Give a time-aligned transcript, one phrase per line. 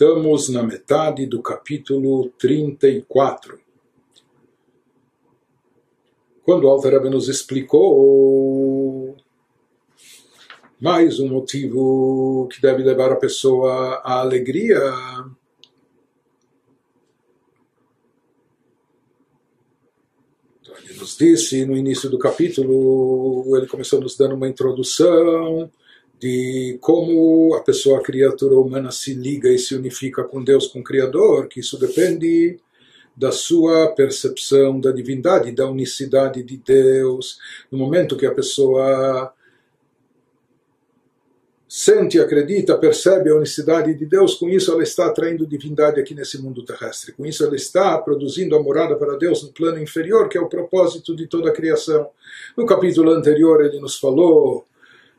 [0.00, 3.60] Estamos na metade do capítulo 34.
[6.42, 9.14] Quando Alter Rebbe nos explicou
[10.80, 14.80] mais um motivo que deve levar a pessoa à alegria,
[20.82, 25.70] ele nos disse no início do capítulo, ele começou nos dando uma introdução
[26.20, 30.80] de como a pessoa, a criatura humana, se liga e se unifica com Deus, com
[30.80, 32.58] o Criador, que isso depende
[33.16, 37.38] da sua percepção da divindade, da unicidade de Deus.
[37.70, 39.32] No momento que a pessoa
[41.66, 46.40] sente, acredita, percebe a unicidade de Deus, com isso ela está atraindo divindade aqui nesse
[46.42, 47.12] mundo terrestre.
[47.12, 50.48] Com isso ela está produzindo a morada para Deus no plano inferior, que é o
[50.48, 52.10] propósito de toda a criação.
[52.56, 54.66] No capítulo anterior ele nos falou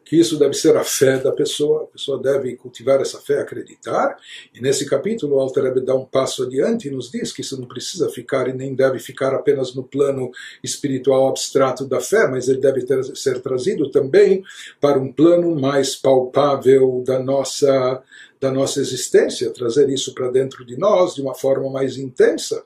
[0.03, 4.17] que isso deve ser a fé da pessoa, a pessoa deve cultivar essa fé, acreditar,
[4.53, 7.59] e nesse capítulo o Alter Rebbe dá um passo adiante e nos diz que isso
[7.59, 10.31] não precisa ficar e nem deve ficar apenas no plano
[10.63, 14.43] espiritual abstrato da fé, mas ele deve ter, ser trazido também
[14.79, 18.03] para um plano mais palpável da nossa,
[18.39, 22.63] da nossa existência, trazer isso para dentro de nós de uma forma mais intensa.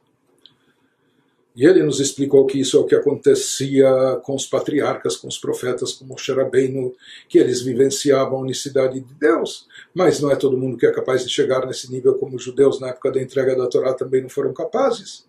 [1.55, 5.37] E ele nos explicou que isso é o que acontecia com os patriarcas, com os
[5.37, 6.93] profetas, como Moshe Rabbeinu,
[7.29, 9.65] que eles vivenciavam a unicidade de Deus.
[9.93, 12.81] Mas não é todo mundo que é capaz de chegar nesse nível como os judeus
[12.81, 15.23] na época da entrega da Torá também não foram capazes.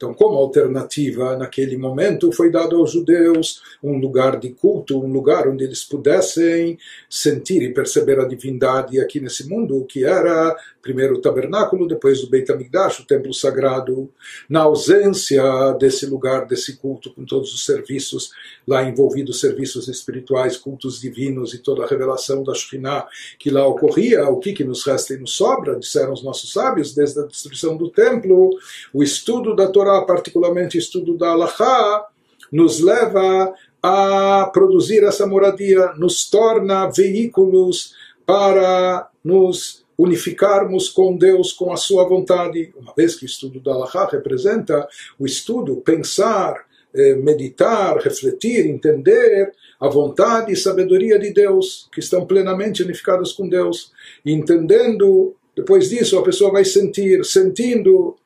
[0.00, 5.46] Então, como alternativa, naquele momento, foi dado aos judeus um lugar de culto, um lugar
[5.46, 11.20] onde eles pudessem sentir e perceber a divindade aqui nesse mundo, que era primeiro o
[11.20, 14.10] tabernáculo, depois o Beit HaMikdash, o templo sagrado.
[14.48, 15.42] Na ausência
[15.78, 18.30] desse lugar, desse culto, com todos os serviços
[18.66, 23.06] lá envolvidos, serviços espirituais, cultos divinos e toda a revelação da Shekhinah
[23.38, 26.94] que lá ocorria, o que, que nos resta e nos sobra, disseram os nossos sábios,
[26.94, 28.48] desde a destruição do templo,
[28.94, 32.06] o estudo da Torá Torá, particularmente estudo da Halachá,
[32.52, 33.52] nos leva
[33.82, 42.08] a produzir essa moradia, nos torna veículos para nos unificarmos com Deus, com a sua
[42.08, 46.64] vontade, uma vez que o estudo da Halachá representa o estudo, pensar,
[46.94, 53.48] eh, meditar, refletir, entender a vontade e sabedoria de Deus, que estão plenamente unificados com
[53.48, 53.92] Deus,
[54.24, 58.16] entendendo, depois disso a pessoa vai sentir, sentindo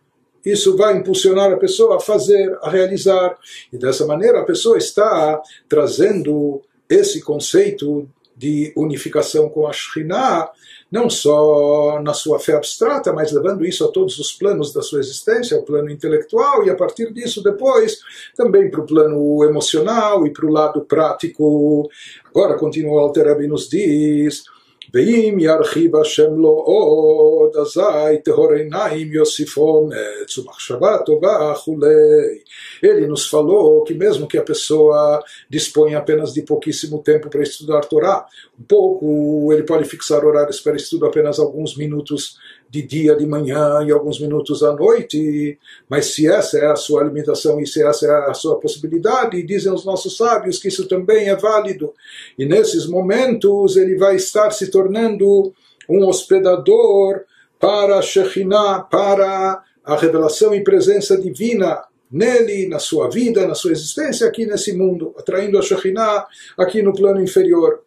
[0.44, 3.36] isso vai impulsionar a pessoa a fazer, a realizar.
[3.72, 10.50] E dessa maneira a pessoa está trazendo esse conceito de unificação com a Shekhinah,
[10.90, 15.00] não só na sua fé abstrata, mas levando isso a todos os planos da sua
[15.00, 18.00] existência, o plano intelectual, e a partir disso depois
[18.36, 21.88] também para o plano emocional e para o lado prático.
[22.26, 24.44] Agora continua o Alter nos diz
[24.93, 32.39] ואם ירחיב השם לו עוד, אזי טהור עיניים יוסיפו אומץ ומחשבה טובה וכולי.
[32.81, 37.81] Ele nos falou que mesmo que a pessoa disponha apenas de pouquíssimo tempo para estudar
[37.81, 38.25] Torá,
[38.57, 42.37] um pouco, ele pode fixar horários para estudo apenas alguns minutos
[42.74, 45.56] de dia, de manhã e alguns minutos à noite,
[45.88, 49.72] mas se essa é a sua alimentação e se essa é a sua possibilidade, dizem
[49.72, 51.94] os nossos sábios que isso também é válido.
[52.36, 55.54] E nesses momentos ele vai estar se tornando
[55.88, 57.22] um hospedador
[57.60, 61.80] para a Shekhinah, para a revelação e presença divina
[62.10, 66.26] nele, na sua vida, na sua existência aqui nesse mundo, atraindo a Shekhinah
[66.58, 67.83] aqui no plano inferior.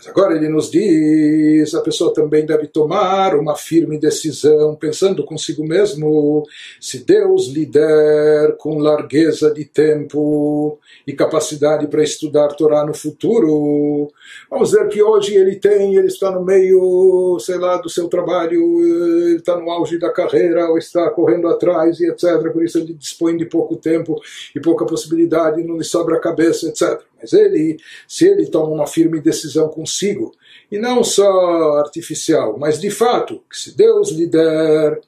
[0.00, 5.62] Mas agora ele nos diz: a pessoa também deve tomar uma firme decisão, pensando consigo
[5.62, 6.42] mesmo,
[6.80, 14.10] se Deus lhe der com largueza de tempo e capacidade para estudar Torá no futuro.
[14.48, 18.80] Vamos dizer que hoje ele tem, ele está no meio, sei lá, do seu trabalho,
[18.80, 22.50] ele está no auge da carreira, ou está correndo atrás e etc.
[22.50, 24.18] Por isso ele dispõe de pouco tempo
[24.56, 27.09] e pouca possibilidade, não lhe sobra a cabeça, etc.
[27.20, 30.32] Mas ele, se ele toma uma firme decisão consigo,
[30.70, 35.00] e não só artificial, mas de fato, que se Deus lhe der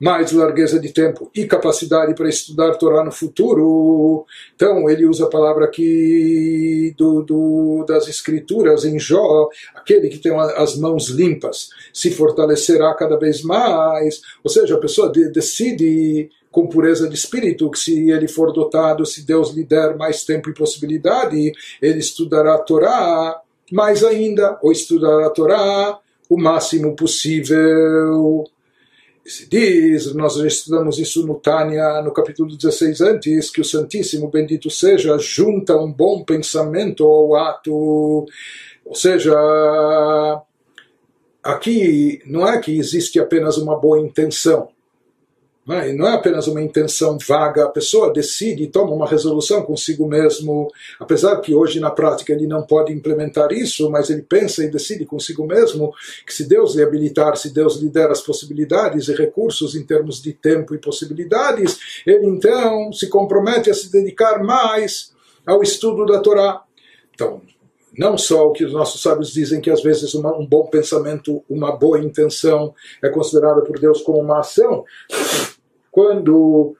[0.00, 4.26] mais largueza de tempo e capacidade para estudar Torá no futuro.
[4.54, 10.32] Então, ele usa a palavra aqui do, do, das escrituras em Jó, aquele que tem
[10.56, 14.20] as mãos limpas, se fortalecerá cada vez mais.
[14.42, 19.04] Ou seja, a pessoa de, decide com pureza de espírito, que se ele for dotado,
[19.04, 21.50] se Deus lhe der mais tempo e possibilidade,
[21.82, 23.40] ele estudará a Torá
[23.72, 25.98] mais ainda, ou estudará a Torá
[26.30, 28.44] o máximo possível.
[29.26, 34.30] Se diz, nós já estudamos isso no Tânia, no capítulo 16 antes, que o Santíssimo,
[34.30, 38.26] bendito seja, junta um bom pensamento ao ato,
[38.84, 39.34] ou seja,
[41.42, 44.68] aqui não é que existe apenas uma boa intenção.
[45.66, 46.14] Não é?
[46.14, 50.70] apenas uma intenção vaga, a pessoa decide e toma uma resolução consigo mesmo,
[51.00, 55.06] apesar que hoje na prática ele não pode implementar isso, mas ele pensa e decide
[55.06, 55.94] consigo mesmo
[56.26, 60.20] que se Deus lhe habilitar, se Deus lhe der as possibilidades e recursos em termos
[60.20, 65.14] de tempo e possibilidades, ele então se compromete a se dedicar mais
[65.46, 66.62] ao estudo da Torá.
[67.14, 67.40] Então,
[67.96, 71.44] não só o que os nossos sábios dizem que às vezes uma, um bom pensamento,
[71.48, 74.84] uma boa intenção é considerada por Deus como uma ação,
[75.94, 76.74] quando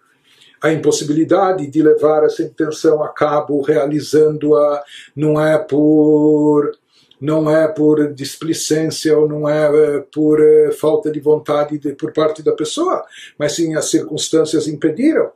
[0.61, 4.82] a impossibilidade de levar essa intenção a cabo, realizando-a,
[5.14, 6.72] não é por
[7.20, 12.12] não é por displicência ou não é eh, por uh, falta de vontade de, por
[12.12, 13.02] parte da pessoa,
[13.38, 15.31] mas sim as circunstâncias impediram.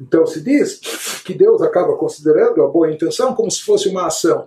[0.00, 0.78] Então se diz
[1.24, 4.46] que Deus acaba considerando a boa intenção como se fosse uma ação.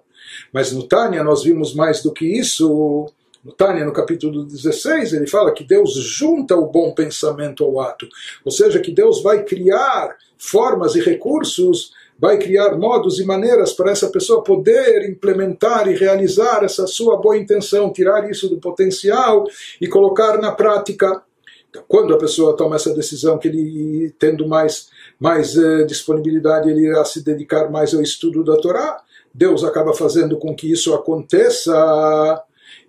[0.53, 3.07] Mas no Tânia nós vimos mais do que isso
[3.45, 8.07] no Tânia, no capítulo 16, ele fala que Deus junta o bom pensamento ao ato.
[8.43, 13.91] Ou seja, que Deus vai criar formas e recursos, vai criar modos e maneiras para
[13.91, 19.45] essa pessoa poder implementar e realizar essa sua boa intenção, tirar isso do potencial
[19.79, 21.21] e colocar na prática.
[21.69, 24.87] Então, quando a pessoa toma essa decisão, que ele tendo mais,
[25.19, 30.37] mais eh, disponibilidade, ele irá se dedicar mais ao estudo da Torá, Deus acaba fazendo
[30.39, 32.41] com que isso aconteça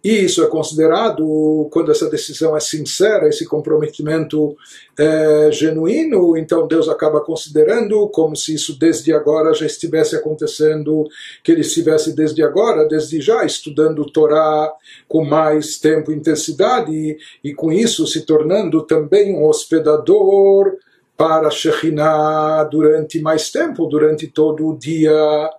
[0.04, 4.56] e isso é considerado, quando essa decisão é sincera, esse comprometimento
[4.96, 11.08] é genuíno, então Deus acaba considerando como se isso desde agora já estivesse acontecendo,
[11.43, 14.72] que ele estivesse desde agora, desde já, estudando Torá
[15.08, 20.76] com mais tempo e intensidade, e, e com isso se tornando também um hospedador
[21.16, 25.50] para Shekhinah durante mais tempo, durante todo o dia.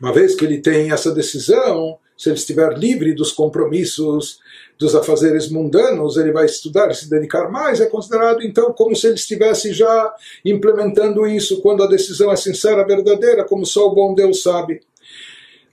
[0.00, 4.38] Uma vez que ele tem essa decisão, se ele estiver livre dos compromissos,
[4.78, 9.14] dos afazeres mundanos, ele vai estudar se dedicar mais, é considerado então como se ele
[9.14, 10.14] estivesse já
[10.44, 14.80] implementando isso, quando a decisão é sincera, verdadeira, como só o bom Deus sabe.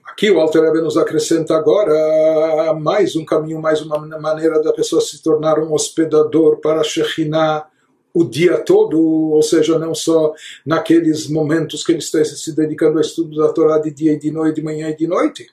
[0.04, 5.00] Aqui o Alter Rebbe nos acrescenta agora mais um caminho, mais uma maneira da pessoa
[5.00, 7.66] se tornar um hospedador para a Shekhinah
[8.14, 10.34] o dia todo, ou seja, não só
[10.66, 14.30] naqueles momentos que ele está se dedicando ao estudo da Torá de dia e de
[14.30, 15.46] noite, de manhã e de noite.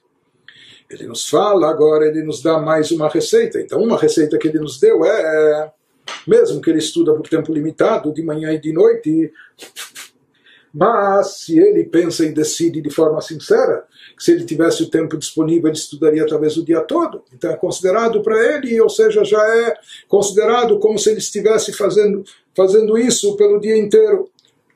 [0.89, 3.59] Ele nos fala agora, ele nos dá mais uma receita.
[3.59, 5.71] Então, uma receita que ele nos deu é,
[6.25, 9.31] mesmo que ele estuda por tempo limitado, de manhã e de noite,
[10.73, 15.17] mas se ele pensa e decide de forma sincera, que se ele tivesse o tempo
[15.17, 17.23] disponível, ele estudaria talvez o dia todo.
[17.33, 19.73] Então é considerado para ele, ou seja, já é
[20.07, 22.23] considerado como se ele estivesse fazendo,
[22.55, 24.29] fazendo isso pelo dia inteiro.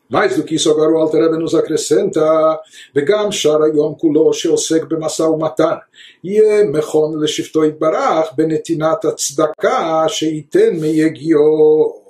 [0.09, 2.59] Mais do que isso, agora o Alter Rebbe nos acrescenta
[2.94, 5.81] Begam Sharayom Kulo Sheosek Bemasa matan,
[6.23, 12.02] Ye Mechon Leshifto barach benetinata Tzedakah Sheiten Meyegio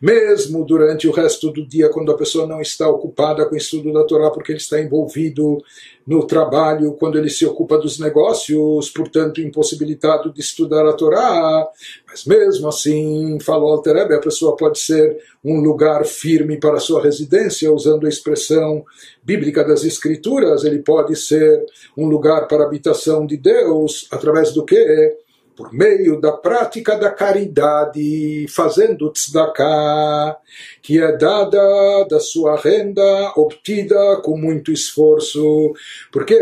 [0.00, 3.92] mesmo durante o resto do dia, quando a pessoa não está ocupada com o estudo
[3.92, 5.62] da Torá, porque ele está envolvido
[6.06, 11.66] no trabalho, quando ele se ocupa dos negócios, portanto impossibilitado de estudar a Torá.
[12.06, 17.72] Mas mesmo assim, falou Alterebe, a pessoa pode ser um lugar firme para sua residência,
[17.72, 18.84] usando a expressão
[19.22, 21.64] bíblica das Escrituras, ele pode ser
[21.96, 25.25] um lugar para a habitação de Deus, através do que?
[25.56, 30.36] Por meio da prática da caridade, fazendo tzedakah,
[30.82, 35.72] que é dada da sua renda obtida com muito esforço,
[36.12, 36.34] porque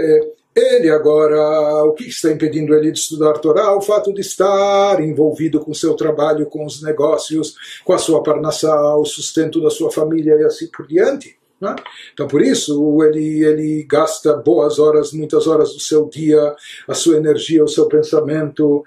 [0.54, 3.76] ele agora, o que está impedindo ele de estudar Torá?
[3.76, 8.96] O fato de estar envolvido com seu trabalho, com os negócios, com a sua parnassá,
[8.96, 11.36] o sustento da sua família e assim por diante.
[11.60, 11.74] Né?
[12.12, 16.54] Então, por isso, ele, ele gasta boas horas, muitas horas do seu dia,
[16.86, 18.84] a sua energia, o seu pensamento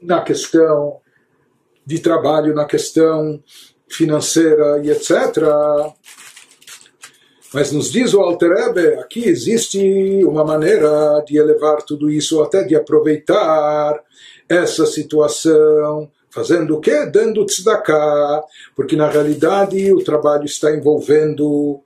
[0.00, 1.00] na questão
[1.84, 3.42] de trabalho, na questão
[3.88, 5.38] financeira e etc.
[7.54, 12.64] Mas nos diz o Alter Ebe, aqui existe uma maneira de elevar tudo isso, até
[12.64, 14.02] de aproveitar
[14.48, 17.06] essa situação Fazendo o quê?
[17.06, 21.80] Dando tzedakah, porque na realidade o trabalho está envolvendo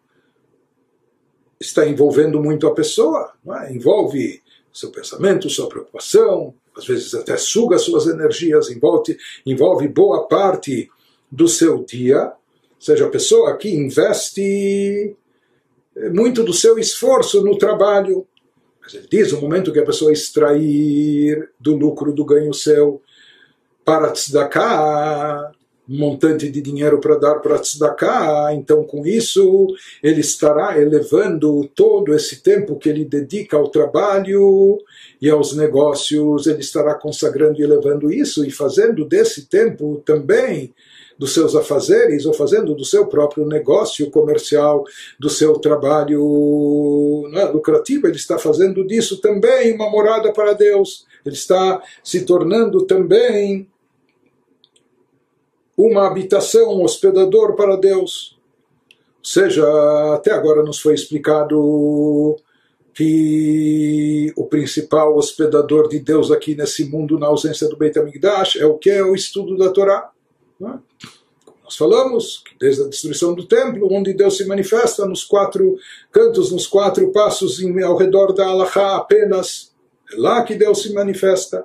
[1.61, 3.73] está envolvendo muito a pessoa, é?
[3.73, 4.43] envolve
[4.73, 10.91] seu pensamento, sua preocupação, às vezes até suga suas energias, envolve, envolve boa parte
[11.31, 15.17] do seu dia, ou seja, a pessoa que investe
[16.13, 18.27] muito do seu esforço no trabalho.
[18.81, 23.03] Mas ele diz, o momento que a pessoa extrair do lucro, do ganho seu,
[23.85, 25.53] para tzedakah,
[25.93, 29.67] montante de dinheiro para dar para tzedakah, então com isso
[30.01, 34.79] ele estará elevando todo esse tempo que ele dedica ao trabalho
[35.21, 40.73] e aos negócios, ele estará consagrando e elevando isso e fazendo desse tempo também
[41.19, 44.85] dos seus afazeres ou fazendo do seu próprio negócio comercial,
[45.19, 51.05] do seu trabalho né, lucrativo, ele está fazendo disso também uma morada para Deus.
[51.27, 53.69] Ele está se tornando também
[55.87, 58.39] uma habitação, um hospedador para Deus.
[59.19, 59.65] Ou seja,
[60.15, 62.37] até agora nos foi explicado
[62.95, 68.67] que o principal hospedador de Deus aqui nesse mundo, na ausência do Beit HaMikdash, é
[68.67, 68.91] o que?
[68.91, 70.11] É o estudo da Torá.
[70.63, 70.79] É?
[71.65, 75.77] Nós falamos desde a destruição do templo, onde Deus se manifesta nos quatro
[76.11, 79.73] cantos, nos quatro passos ao redor da Alahá apenas,
[80.13, 81.65] é lá que Deus se manifesta.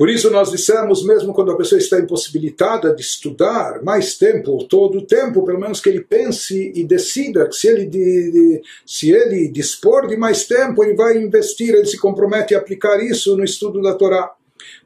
[0.00, 4.96] Por isso nós dissemos, mesmo quando a pessoa está impossibilitada de estudar mais tempo, todo
[4.96, 9.10] o tempo, pelo menos que ele pense e decida que se ele, de, de, se
[9.10, 13.44] ele dispor de mais tempo, ele vai investir, ele se compromete a aplicar isso no
[13.44, 14.32] estudo da Torá.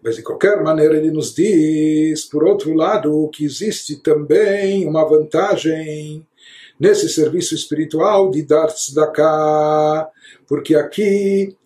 [0.03, 6.27] Mas de qualquer maneira ele nos diz, por outro lado, que existe também uma vantagem
[6.81, 10.09] nesse serviço espiritual de dar tzedakah,
[10.49, 11.57] porque aqui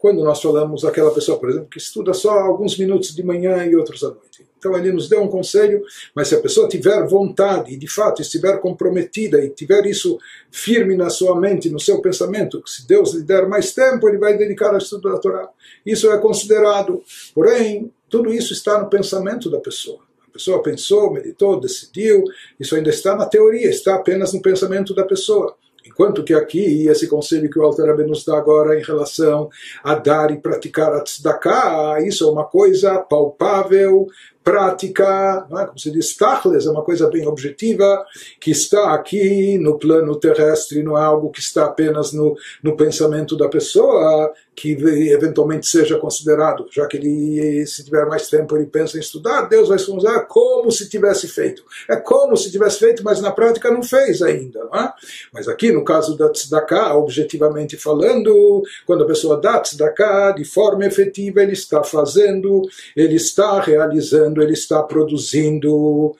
[0.00, 3.76] quando nós falamos aquela pessoa, por exemplo, que estuda só alguns minutos de manhã e
[3.76, 4.48] outros à noite.
[4.58, 5.82] Então ele nos deu um conselho,
[6.14, 10.18] mas se a pessoa tiver vontade e de fato estiver comprometida e tiver isso
[10.50, 14.16] firme na sua mente, no seu pensamento, que se Deus lhe der mais tempo, ele
[14.16, 15.50] vai dedicar ao estudo da Torá.
[15.84, 17.02] Isso é considerado.
[17.34, 20.00] Porém, tudo isso está no pensamento da pessoa.
[20.26, 22.24] A pessoa pensou, meditou, decidiu,
[22.58, 25.56] isso ainda está na teoria, está apenas no pensamento da pessoa.
[25.84, 29.48] Enquanto que aqui, esse conselho que o Alter nos dá agora em relação
[29.82, 34.06] a dar e praticar a tzedakah, isso é uma coisa palpável,
[34.50, 35.64] prática, é?
[35.64, 38.04] como se diz, tachles, é uma coisa bem objetiva,
[38.40, 43.36] que está aqui no plano terrestre, não é algo que está apenas no, no pensamento
[43.36, 44.72] da pessoa, que
[45.10, 49.68] eventualmente seja considerado, já que ele, se tiver mais tempo, ele pensa em estudar, Deus
[49.68, 51.62] vai se usar como se tivesse feito.
[51.88, 54.60] É como se tivesse feito, mas na prática não fez ainda.
[54.64, 54.92] Não é?
[55.32, 60.84] Mas aqui, no caso da tzedakah, objetivamente falando, quando a pessoa dá tzedakah, de forma
[60.84, 62.60] efetiva, ele está fazendo,
[62.94, 66.14] ele está realizando, ele está produzindo,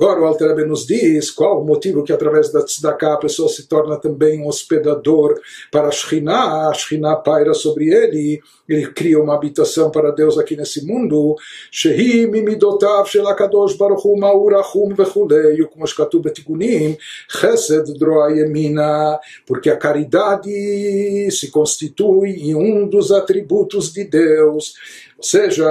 [0.00, 3.68] Agora o Alter nos diz qual o motivo que através da tzedakah a pessoa se
[3.68, 5.38] torna também um hospedador
[5.70, 10.56] para a Shekhinah, a Shekhinah paira sobre ele, ele cria uma habitação para Deus aqui
[10.56, 11.36] nesse mundo,
[11.70, 16.96] Shehi mimidotav shel HaKadosh ma'urachum vechulei, como escatu betigunim,
[17.28, 24.72] chesed droa yemina, porque a caridade se constitui em um dos atributos de Deus,
[25.20, 25.66] seja,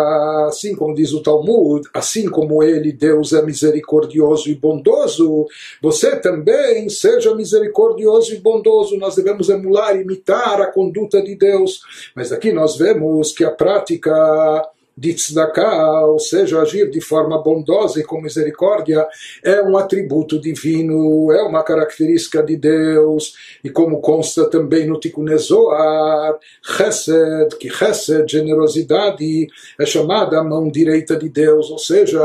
[0.47, 5.45] assim como diz o Talmud, assim como ele, Deus, é misericordioso e bondoso,
[5.81, 8.97] você também seja misericordioso e bondoso.
[8.97, 11.81] Nós devemos emular, imitar a conduta de Deus.
[12.15, 14.11] Mas aqui nós vemos que a prática
[14.99, 19.07] de tzedakah, ou seja, agir de forma bondosa e com misericórdia,
[19.41, 25.25] é um atributo divino, é uma característica de Deus, e como consta também no Tikkun
[26.61, 29.47] chesed, que chesed, generosidade,
[29.79, 32.19] é chamada a mão direita de Deus, ou seja,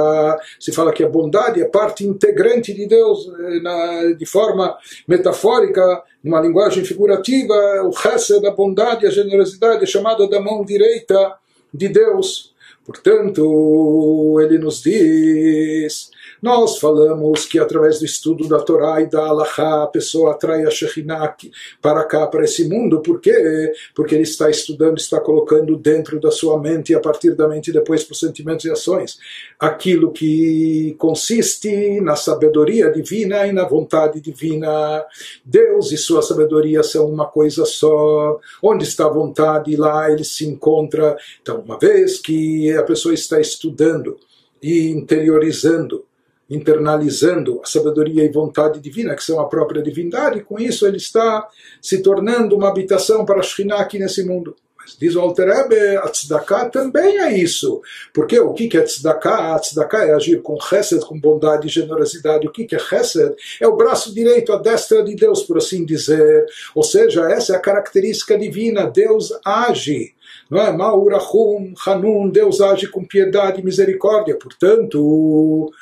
[0.59, 4.77] se fala que a bondade é parte integrante de Deus, eh, de forma
[5.07, 7.55] metafórica, numa linguagem figurativa,
[7.85, 11.37] o chesed, a bondade, a generosidade é chamada da mão direita
[11.73, 12.54] de Deus.
[12.85, 16.11] Portanto, ele nos diz
[16.45, 20.71] nós falamos que através do estudo da Torá e da Alahá a pessoa atrai a
[20.71, 21.35] Shekhinah
[21.81, 23.01] para cá, para esse mundo.
[23.01, 23.73] Por quê?
[23.95, 27.73] Porque ele está estudando, está colocando dentro da sua mente e a partir da mente
[27.73, 29.19] depois para os sentimentos e ações
[29.59, 35.03] aquilo que consiste na sabedoria divina e na vontade divina.
[35.43, 38.39] Deus e sua sabedoria são uma coisa só.
[38.63, 41.17] Onde está a vontade, lá ele se encontra.
[41.41, 44.19] Então, uma vez que a pessoa está estudando
[44.63, 46.05] e interiorizando
[46.49, 50.99] internalizando a sabedoria e vontade divina, que são a própria divindade, e com isso ele
[50.99, 51.49] está
[51.81, 54.55] se tornando uma habitação para a Shekhinah aqui nesse mundo.
[54.85, 57.81] Mas diz o Alter Ebe, a tzedakah também é isso.
[58.13, 59.55] Porque o que é tzedakah?
[59.55, 62.47] A tzedakah é agir com chesed, com bondade e generosidade.
[62.47, 63.35] O que é chesed?
[63.61, 66.45] É o braço direito, a destra de Deus, por assim dizer.
[66.75, 68.85] Ou seja, essa é a característica divina.
[68.87, 70.15] Deus age.
[70.51, 70.71] Não é?
[70.71, 74.37] Ma'urachum, Hanun, Deus age com piedade e misericórdia.
[74.37, 75.73] Portanto,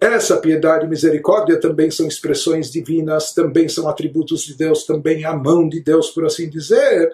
[0.00, 5.34] essa piedade e misericórdia também são expressões divinas, também são atributos de Deus, também a
[5.34, 7.12] mão de Deus, por assim dizer.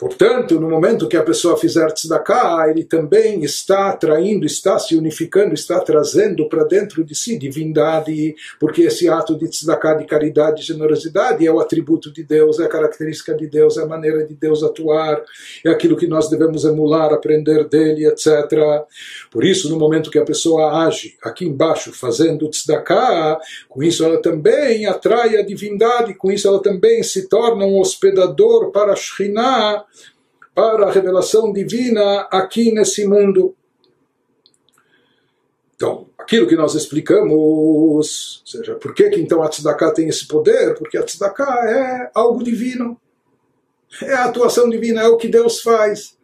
[0.00, 5.52] Portanto, no momento que a pessoa fizer tzedakah, ele também está atraindo, está se unificando,
[5.52, 10.68] está trazendo para dentro de si divindade, porque esse ato de tzedakah, de caridade, de
[10.68, 14.32] generosidade, é o atributo de Deus, é a característica de Deus, é a maneira de
[14.32, 15.22] Deus atuar,
[15.62, 18.26] é aquilo que nós devemos emular, aprender dele, etc.
[19.30, 23.38] Por isso, no momento que a pessoa age aqui embaixo, fazendo tzedakah,
[23.68, 28.70] com isso ela também atrai a divindade, com isso ela também se torna um hospedador
[28.70, 29.89] para a Shekhinah,
[30.54, 33.54] para a revelação divina aqui nesse mundo.
[35.74, 40.26] Então, aquilo que nós explicamos, ou seja, por que, que então a tzedakah tem esse
[40.26, 40.74] poder?
[40.74, 43.00] Porque a tzedakah é algo divino.
[44.02, 46.16] É a atuação divina, é o que Deus faz.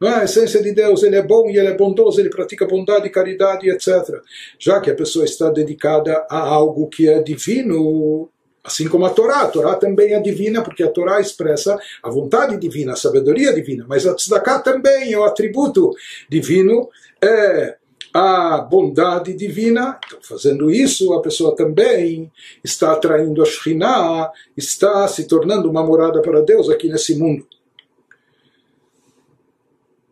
[0.00, 0.20] Não é?
[0.20, 3.68] A essência de Deus, ele é bom e ele é bondoso, ele pratica bondade, caridade,
[3.68, 4.22] etc.
[4.58, 8.30] Já que a pessoa está dedicada a algo que é divino,
[8.62, 12.58] Assim como a Torá, a Torá também é divina, porque a Torá expressa a vontade
[12.58, 15.92] divina, a sabedoria divina, mas a Tzedakah também é o atributo
[16.28, 16.88] divino,
[17.22, 17.76] é
[18.12, 19.98] a bondade divina.
[20.06, 22.30] Então, fazendo isso, a pessoa também
[22.62, 27.46] está atraindo a Shekhinah, está se tornando uma morada para Deus aqui nesse mundo.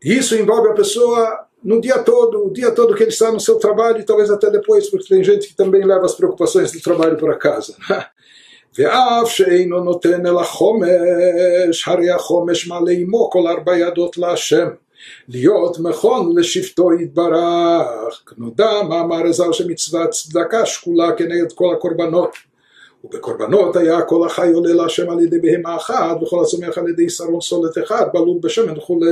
[0.02, 3.57] Isso envolve a pessoa no dia todo, o dia todo que ele está no seu
[3.57, 7.17] trabalho e talvez até depois, porque tem gente que também leva as preocupações do trabalho
[7.17, 7.76] para casa.
[8.79, 14.69] ואף שאינו נותן אל החומש, הרי החומש מלא עמו כל ארבע ידות להשם.
[15.29, 18.23] להיות מכון לשבטו יתברך.
[18.39, 22.31] נודע מאמר הזר שמצוות צדקה שקולה כנגד כל הקורבנות.
[23.05, 27.41] ובקורבנות היה כל החי עולה להשם על ידי בהמה אחת, וכל הצומח על ידי שרון
[27.41, 29.07] סולת אחד, בלול בשמן וכולי.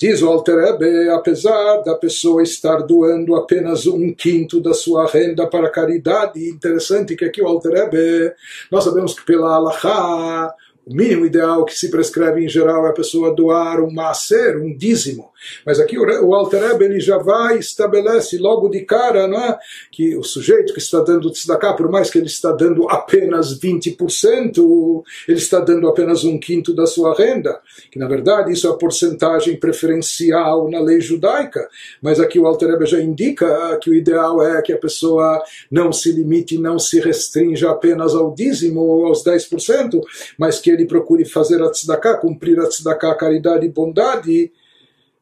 [0.00, 5.46] Diz o Alter Ebe, apesar da pessoa estar doando apenas um quinto da sua renda
[5.46, 8.34] para caridade, interessante que aqui o Alter Ebe,
[8.68, 10.52] nós sabemos que pela Allahá,
[10.86, 14.72] o mínimo ideal que se prescreve em geral é a pessoa doar um macer, um
[14.72, 15.32] dízimo.
[15.64, 19.58] Mas aqui o Alter Ebe, ele já vai estabelece logo de cara não é?
[19.90, 25.02] que o sujeito que está dando tzedakah, por mais que ele está dando apenas 20%,
[25.26, 28.74] ele está dando apenas um quinto da sua renda, que na verdade isso é a
[28.74, 31.68] porcentagem preferencial na lei judaica.
[32.00, 35.92] Mas aqui o Alter Ebe já indica que o ideal é que a pessoa não
[35.92, 40.00] se limite, não se restrinja apenas ao dízimo ou aos 10%,
[40.38, 44.52] mas que ele procure fazer a tzedakah, cumprir a tzedakah, caridade e bondade,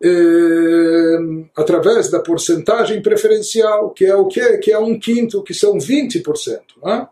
[0.02, 1.18] eh,
[1.56, 4.58] através da porcentagem preferencial, que é o que?
[4.58, 6.60] Que é um quinto, que são 20%.
[6.82, 7.08] Né?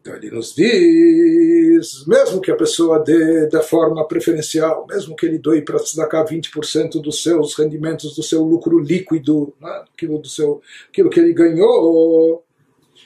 [0.00, 5.36] Então ele nos diz, mesmo que a pessoa dê da forma preferencial, mesmo que ele
[5.36, 9.84] doe para destacar 20% dos seus rendimentos, do seu lucro líquido, né?
[9.92, 12.42] aquilo, do seu, aquilo que ele ganhou,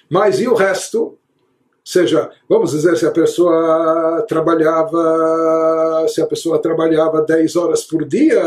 [0.09, 1.19] mas e o resto?
[1.85, 8.43] Seja, vamos dizer, se a pessoa trabalhava, se a pessoa trabalhava 10 horas por dia,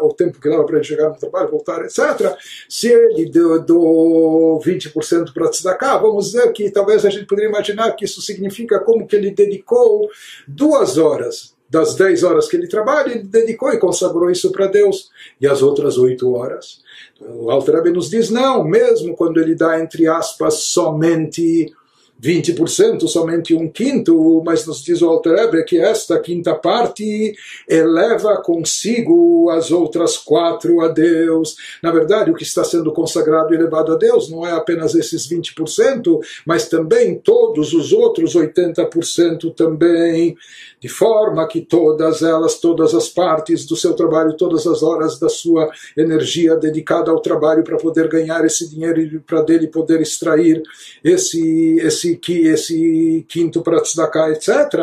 [0.00, 2.36] o tempo que dava para ele chegar no trabalho, voltar, etc.
[2.68, 7.90] Se ele deu, deu 20% para tzedakah, vamos dizer que talvez a gente poderia imaginar
[7.92, 10.08] que isso significa como que ele dedicou
[10.46, 15.10] duas horas das 10 horas que ele trabalha, ele dedicou e consagrou isso para Deus.
[15.40, 16.80] E as outras oito horas?
[17.20, 21.74] O Alter nos diz, não, mesmo quando ele dá, entre aspas, somente
[22.22, 27.34] 20%, somente um quinto, mas nos diz o Alter que esta quinta parte
[27.68, 31.56] eleva consigo as outras quatro a Deus.
[31.82, 35.28] Na verdade, o que está sendo consagrado e elevado a Deus não é apenas esses
[35.28, 40.36] 20%, mas também todos os outros 80% também,
[40.80, 45.28] de forma que todas elas, todas as partes do seu trabalho, todas as horas da
[45.28, 50.62] sua energia dedicada ao trabalho para poder ganhar esse dinheiro e para dele poder extrair
[51.04, 54.78] esse, esse esse, esse quinto para tzedakah, etc.,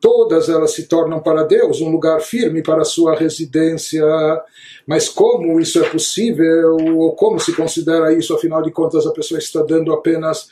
[0.00, 4.04] todas elas se tornam para Deus um lugar firme para a sua residência.
[4.86, 9.38] Mas como isso é possível, ou como se considera isso, afinal de contas, a pessoa
[9.38, 10.48] está dando apenas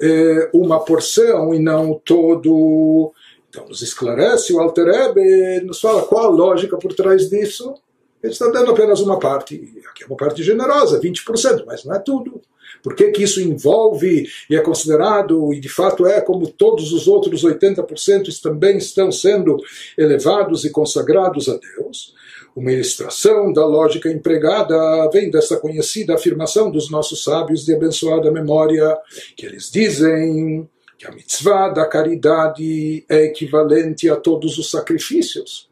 [0.00, 3.12] eh, uma porção e não todo.
[3.48, 7.74] Então, nos esclarece o Alter Ebe, nos fala qual a lógica por trás disso.
[8.22, 9.54] Ele está dando apenas uma parte,
[9.90, 12.40] aqui é uma parte generosa, 20%, mas não é tudo.
[12.82, 17.08] Por que, que isso envolve e é considerado, e de fato é, como todos os
[17.08, 19.56] outros 80% também estão sendo
[19.96, 22.14] elevados e consagrados a Deus?
[22.54, 24.76] Uma ilustração da lógica empregada
[25.12, 28.96] vem dessa conhecida afirmação dos nossos sábios de abençoada memória,
[29.36, 35.68] que eles dizem que a mitzvah da caridade é equivalente a todos os sacrifícios.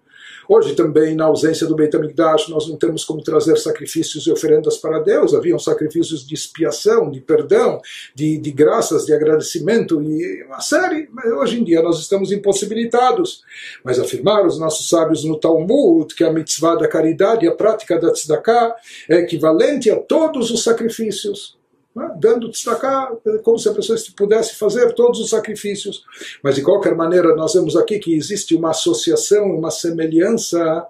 [0.54, 4.76] Hoje também, na ausência do Beit HaMikdash, nós não temos como trazer sacrifícios e oferendas
[4.76, 5.32] para Deus.
[5.32, 7.80] Haviam sacrifícios de expiação, de perdão,
[8.14, 11.08] de, de graças, de agradecimento e uma série.
[11.10, 13.40] Mas hoje em dia nós estamos impossibilitados.
[13.82, 18.12] Mas afirmar os nossos sábios no Talmud que a mitzvah da caridade, a prática da
[18.12, 18.74] tzedakah,
[19.08, 21.56] é equivalente a todos os sacrifícios
[21.94, 22.10] né?
[22.18, 26.04] dando destacar como se a pessoa pudesse fazer todos os sacrifícios.
[26.42, 30.86] Mas de qualquer maneira, nós vemos aqui que existe uma associação, uma semelhança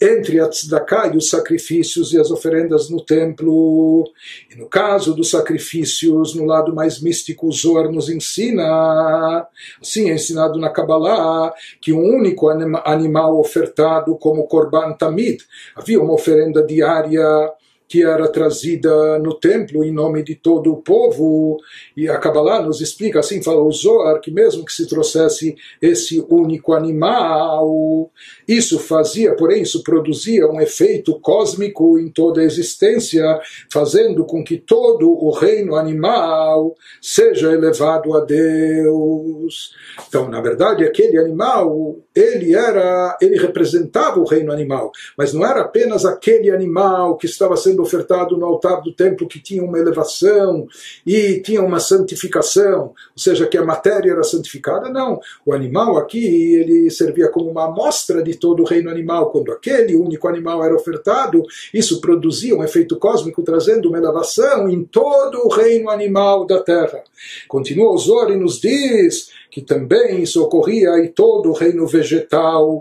[0.00, 4.04] entre a tzedakah e os sacrifícios e as oferendas no templo.
[4.50, 9.46] E no caso dos sacrifícios, no lado mais místico, o Zohar nos ensina,
[9.80, 15.42] assim é ensinado na Kabbalah, que um único animal ofertado como Korban Tamid,
[15.76, 17.52] havia uma oferenda diária
[17.90, 21.58] que era trazida no templo em nome de todo o povo.
[21.96, 26.24] E a Kabbalah nos explica, assim fala o Zohar, que mesmo que se trouxesse esse
[26.30, 28.12] único animal,
[28.46, 34.56] isso fazia, porém, isso produzia um efeito cósmico em toda a existência, fazendo com que
[34.56, 39.74] todo o reino animal seja elevado a Deus.
[40.06, 45.62] Então, na verdade, aquele animal, ele era, ele representava o reino animal, mas não era
[45.62, 50.66] apenas aquele animal que estava sendo ofertado no altar do templo que tinha uma elevação
[51.06, 55.20] e tinha uma santificação, ou seja, que a matéria era santificada, não.
[55.44, 59.30] O animal aqui, ele servia como uma amostra de todo o reino animal.
[59.30, 64.84] Quando aquele único animal era ofertado, isso produzia um efeito cósmico, trazendo uma elevação em
[64.84, 67.02] todo o reino animal da terra.
[67.48, 72.80] Continua o Zori nos diz que também isso ocorria em todo o reino vegetal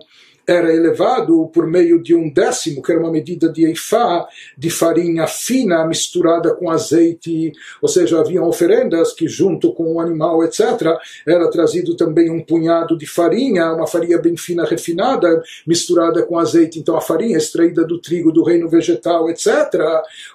[0.49, 5.27] era elevado por meio de um décimo, que era uma medida de eifá, de farinha
[5.27, 11.49] fina misturada com azeite, ou seja, haviam oferendas que junto com o animal, etc., era
[11.51, 16.79] trazido também um punhado de farinha, uma farinha bem fina, refinada, misturada com azeite.
[16.79, 19.47] Então a farinha extraída do trigo do reino vegetal, etc.,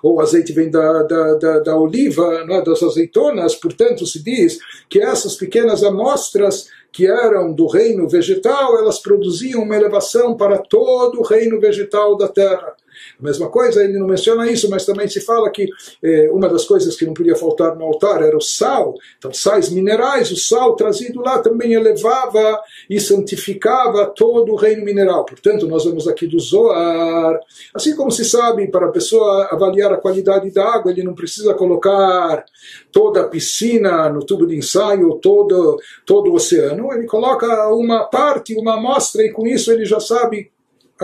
[0.00, 4.59] ou o azeite vem da, da, da, da oliva, né, das azeitonas, portanto se diz
[4.88, 11.19] que essas pequenas amostras que eram do reino vegetal, elas produziam uma elevação para todo
[11.19, 12.73] o reino vegetal da terra.
[13.19, 15.69] A mesma coisa, ele não menciona isso, mas também se fala que
[16.03, 18.95] eh, uma das coisas que não podia faltar no altar era o sal.
[19.19, 25.25] Então, sais minerais, o sal trazido lá também elevava e santificava todo o reino mineral.
[25.25, 27.38] Portanto, nós vamos aqui do Zoar.
[27.75, 31.55] Assim como se sabe, para a pessoa avaliar a qualidade da água, ele não precisa
[31.55, 32.45] colocar
[32.93, 36.93] toda a piscina no tubo de ensaio, todo, todo o oceano.
[36.93, 40.54] Ele coloca uma parte, uma amostra, e com isso ele já sabe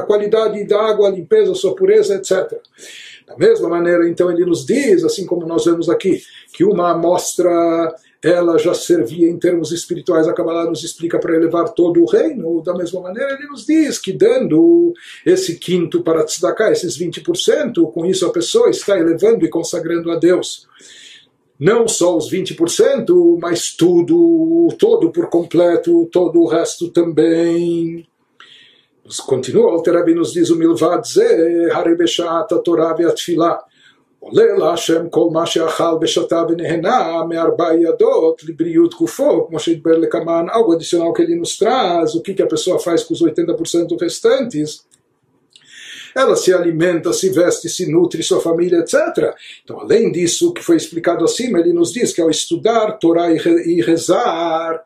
[0.01, 2.61] a qualidade da água, a limpeza, a sua pureza, etc.
[3.27, 6.21] Da mesma maneira, então, ele nos diz, assim como nós vemos aqui,
[6.53, 11.71] que uma amostra ela já servia em termos espirituais, a Kabbalah nos explica para elevar
[11.71, 12.63] todo o reino.
[12.63, 14.93] Da mesma maneira, ele nos diz que dando
[15.25, 20.17] esse quinto para tzedakah, esses 20%, com isso a pessoa está elevando e consagrando a
[20.17, 20.69] Deus.
[21.59, 28.07] Não só os 20%, mas tudo, todo por completo, todo o resto também.
[29.28, 33.60] Continua, o Terabi nos diz o Milvad Ze, Hare Beshat Torah Ve'atfilah.
[34.26, 40.74] עולה להשם כל מה שאכל ושתה ונהנה מארבע ידות לבריאות גופו, como שהתבר לכמן, algo
[40.74, 44.84] adicional que ele nos traz, o que, que a pessoa faz com os 80% restantes,
[46.16, 48.96] ela se alimenta, se veste, se nutre, sua família, etc.
[49.64, 53.82] Então, além disso, que foi explicado acima, ele nos diz que ao estudar Torá e
[53.82, 54.82] rezar,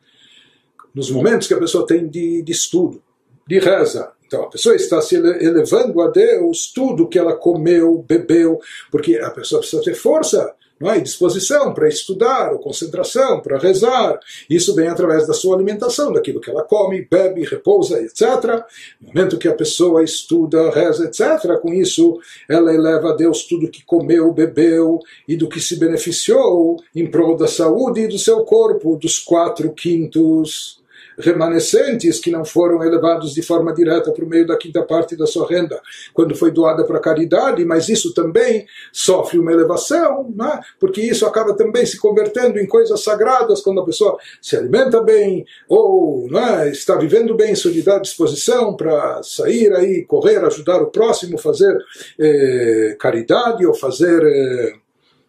[0.93, 3.01] nos momentos que a pessoa tem de, de estudo,
[3.46, 4.10] de reza.
[4.26, 9.30] Então a pessoa está se elevando a Deus tudo que ela comeu, bebeu, porque a
[9.30, 11.00] pessoa precisa ter força não é?
[11.00, 14.18] disposição para estudar, ou concentração, para rezar.
[14.50, 18.64] Isso vem através da sua alimentação, daquilo que ela come, bebe, repousa, etc.
[19.00, 23.70] No momento que a pessoa estuda, reza, etc., com isso ela eleva a Deus tudo
[23.70, 28.44] que comeu, bebeu e do que se beneficiou em prol da saúde e do seu
[28.44, 30.82] corpo, dos quatro quintos
[31.18, 35.48] remanescentes que não foram elevados de forma direta por meio da quinta parte da sua
[35.48, 35.80] renda,
[36.12, 40.60] quando foi doada para caridade, mas isso também sofre uma elevação, né?
[40.78, 45.44] porque isso acaba também se convertendo em coisas sagradas quando a pessoa se alimenta bem
[45.68, 51.76] ou né, está vivendo bem, solidar disposição para sair aí, correr, ajudar o próximo, fazer
[52.18, 54.22] eh, caridade ou fazer.
[54.22, 54.83] Eh,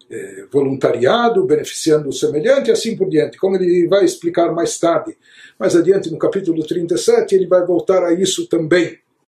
[0.09, 5.17] eh, voluntariado, beneficiando o semelhante e assim por diante, como ele vai explicar mais tarde.
[5.59, 8.99] Mais adiante, no capítulo 37, ele vai voltar a isso também.